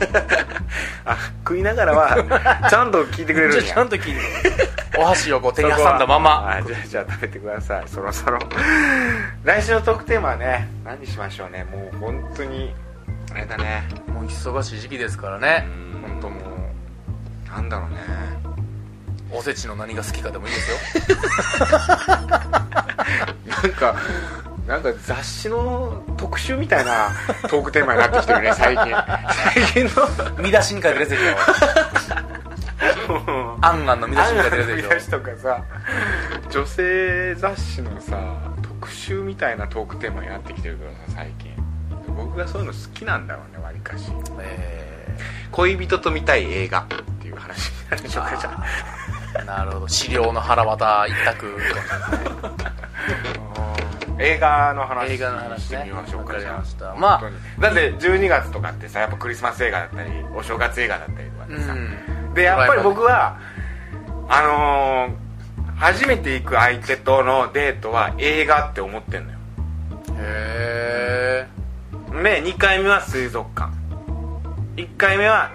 [0.00, 0.26] らね。
[1.04, 3.62] あ食いながらは ちゃんと聞いてくれるんや。
[3.62, 4.20] ちゃんと聞いて
[4.98, 6.48] お箸をこう手に挟んだまま。
[6.48, 7.88] あじゃあじゃあ食べてください。
[7.88, 8.38] そろそろ。
[9.44, 11.64] 来週のトークテーマはね何にしましょうね。
[11.64, 12.74] もう本当に
[13.32, 13.88] あれだね。
[14.08, 15.66] もう忙しい時期ですからね。
[15.94, 16.02] うん。
[16.02, 16.48] 本当もう。
[17.50, 18.47] なんだろうね
[19.30, 20.76] おせちの何が好きかでもいいですよ。
[23.62, 23.96] なんか
[24.66, 27.10] なんか雑誌の特集みたいな
[27.48, 28.86] トークテーマになってきてるね最近。
[29.54, 33.12] 最近見出しに書いてるやつでしょ。
[33.12, 35.64] のあんあんの見出しに書いてるやつ見出しでしょとかさ
[36.50, 38.18] 女性雑誌のさ
[38.62, 41.48] 特集みたいなトークテーマになってきてるからさ最近。
[42.14, 44.10] 僕がそういうの好きなんだろうねわりかし。
[44.40, 45.16] え
[45.50, 46.86] 恋人と見たい映画っ
[47.20, 49.88] ていう話になるでしょうかじゃあー なるほど。
[49.88, 51.58] 資料の腹渡一択
[54.18, 55.58] 映画の話映画の話ね。
[55.60, 56.34] してみましょうか。
[56.34, 56.94] わかりました。
[56.96, 57.20] ま
[57.58, 62.34] あだって12月とかってさやっぱクリスマス映画だったりお正月映画だったりとかでさ、うん。
[62.34, 63.36] でやっぱり僕は
[64.28, 65.28] あのー
[65.78, 69.38] 初めて行く相手とのデートは映画って思ってんのよ。
[70.18, 71.46] へえ
[72.22, 73.70] で2回目は水族館。
[74.74, 75.52] 1回目は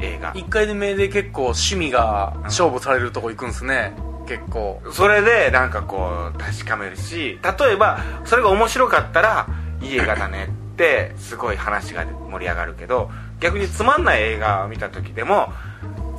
[0.00, 0.34] 映画。
[0.34, 3.92] 1回目で結構趣味が勝負されるとこ行くんすね。
[4.26, 4.80] 結構。
[4.92, 9.46] それでなんかこう確かめるし例えばそれが面白かったら
[9.80, 15.52] いい映画だねってすごい話が盛り上がるけど逆につまんない映画を見た時でも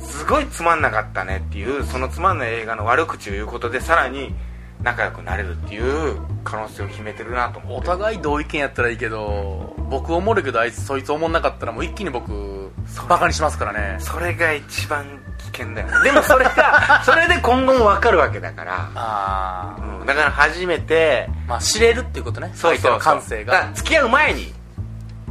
[0.00, 4.34] すごいつまんなかったねっていうそのつまんない映画の悪口を言うことでさらに
[4.82, 7.90] 仲良くなれるっていう可能性を秘めてるなと思って。
[7.90, 12.59] お互い同意見やったらいいけど僕思るけどあいつそいつ思んなかったらもう一気に僕
[13.08, 13.96] バカにしますからね。
[14.00, 15.04] それが一番
[15.38, 15.92] 危険だよね。
[16.04, 22.50] でもそれが それで今後も分かるわけだから、ああうん、だから初めてまあ知れるっていうことね。
[22.54, 23.68] そうそう感性が。
[23.74, 24.52] 付き合う前に。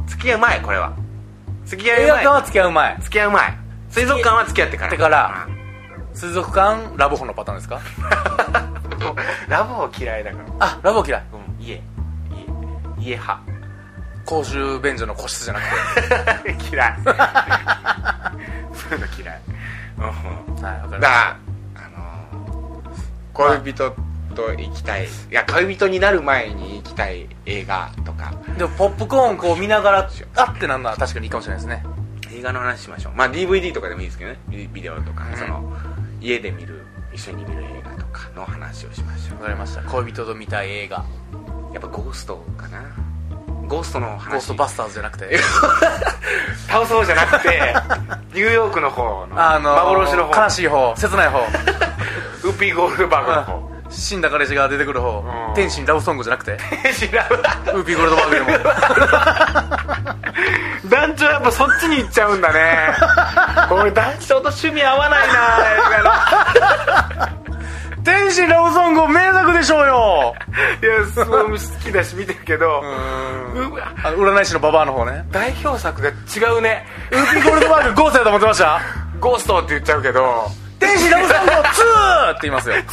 [0.06, 0.92] 付き合う前これは。
[1.64, 2.04] 付き合う前。
[2.04, 2.96] 映画館は付き合う前。
[3.00, 3.58] 付き合う前。
[3.90, 4.96] 水族館は付き合ってから。
[4.96, 5.46] から。
[6.14, 7.78] 水族館ラブホのパターンですか？
[9.48, 10.44] ラブホ嫌いだから。
[10.66, 11.22] あラブホ嫌い。
[11.32, 11.74] うん家。
[11.74, 11.82] 家。
[12.98, 13.40] 家派
[14.30, 16.56] 公衆便所の個室じゃなくて。
[16.70, 16.96] 嫌い。
[17.02, 17.10] そ
[18.90, 19.40] ういうの嫌い。
[19.98, 21.36] うんはいわかりましだから
[21.74, 23.90] あのー恋人
[24.36, 25.06] と行きたい。
[25.06, 28.32] いや恋人になる前に行きたい映画とか。
[28.46, 31.84] たでもポップコーンこう見ながらあってなんのは確かにいいかもしれないですね。
[32.32, 33.14] 映画の話しましょう。
[33.16, 34.38] まあ DVD とかでもいいですけどね。
[34.48, 35.36] ビビデオとか、うん。
[35.36, 35.76] その
[36.20, 39.82] 家で見る一緒に見る映画とかの話をしましょわかりました。
[39.82, 40.98] 恋人と見たい映画。
[40.98, 42.82] うやっぱゴーストかな
[43.70, 44.32] ゴーストの話。
[44.32, 45.38] ゴーストバスターズじゃなくて。
[46.66, 47.72] 倒そうじゃなくて
[48.34, 50.42] ニューヨークの方のあの幻の方。
[50.42, 51.38] 悲しい方切ない方。
[51.38, 51.42] ウ
[52.50, 53.70] ッピー・ゴールドバーグの方。
[53.88, 55.24] 死んだ彼氏が出てくる方。
[55.48, 55.54] うん。
[55.54, 56.58] 天心ラブソングじゃなくて。
[56.94, 58.48] 知らんウーピーゴールドバーグでも。
[60.90, 62.92] 団長やっぱそっちに行っちゃうんだね。
[63.70, 65.34] 俺団長と趣味合わないな
[68.10, 70.34] 天心ラブソング名作でしょうよ。
[70.82, 72.82] いやすごい好きだし見てるけど。
[74.04, 75.24] 占い師のババアの方ね。
[75.30, 76.12] 代表作が違
[76.58, 76.86] うね。
[77.12, 78.80] ウーピーゴールドバーグゴーストやと思ってました？
[79.20, 80.48] ゴーストって言っちゃうけど。
[80.80, 81.62] 天使ラブソング2っ
[82.34, 82.74] て言いますよ。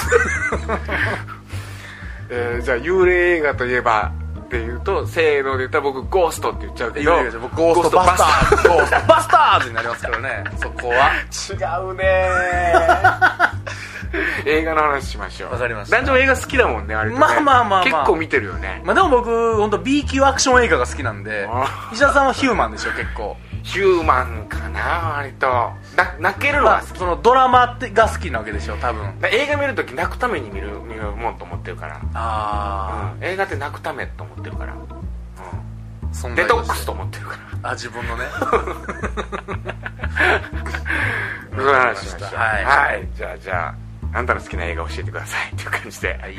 [2.29, 4.11] えーじゃあ幽霊映画といえば
[4.41, 7.11] っていうとせーので言ったら僕ゴーストって言っちゃうけど。
[7.11, 8.61] いやいや僕ゴーストバスター。
[8.61, 10.43] ズゴーストバスターズになりますからね。
[10.61, 11.11] そこは。
[11.49, 11.53] 違
[11.91, 12.29] うね
[14.45, 15.51] 映画の話しましょう。
[15.53, 15.97] わかりました。
[15.97, 17.19] 男女映画好きだもんね割とね。
[17.19, 17.83] まあまあまあまあ。
[17.83, 18.81] 結構見てるよね。
[18.83, 23.37] まあでも僕本当 B 級アクション映画が好きなんであ石田さんはヒューマンでしょ結構。
[23.63, 25.47] ヒューマンかな割と。
[25.95, 29.19] な泣けるのまあが好きそのドラマってが好きなわけでしょ多分。
[29.19, 33.23] だ映画見るとき泣くために見る見るもんと思ってるから、あうん。
[33.25, 34.75] 映画って泣くためと思ってるから、あ
[36.27, 37.69] うん、デトックスと思ってるから。
[37.71, 38.25] あ自分のね。
[41.57, 42.39] そういう話しましょう。
[42.39, 42.65] はい。
[42.65, 46.35] はい、じゃあじゃああんたの好きな映画教えてくださいっていう感じで、はい。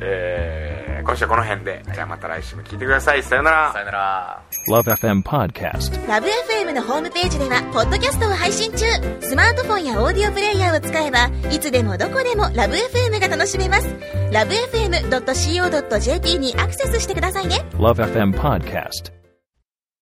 [0.00, 3.22] えー今週はこの辺で、じゃあまた来週も聞いてください。
[3.22, 3.72] さよなら。
[3.72, 4.42] さよなら。
[4.68, 6.08] Love FM Podcast.
[6.08, 8.86] ラブ f m のホームページではポッドキャストを配信中。
[9.20, 13.88] スマートフォンやオーディオプレイヤーを使えばいつでもどこでもラブ f m が楽しめます。
[14.32, 17.64] ラブ FM.co.jp にアクセスしてくださいね。
[17.72, 19.21] Love FM Podcast.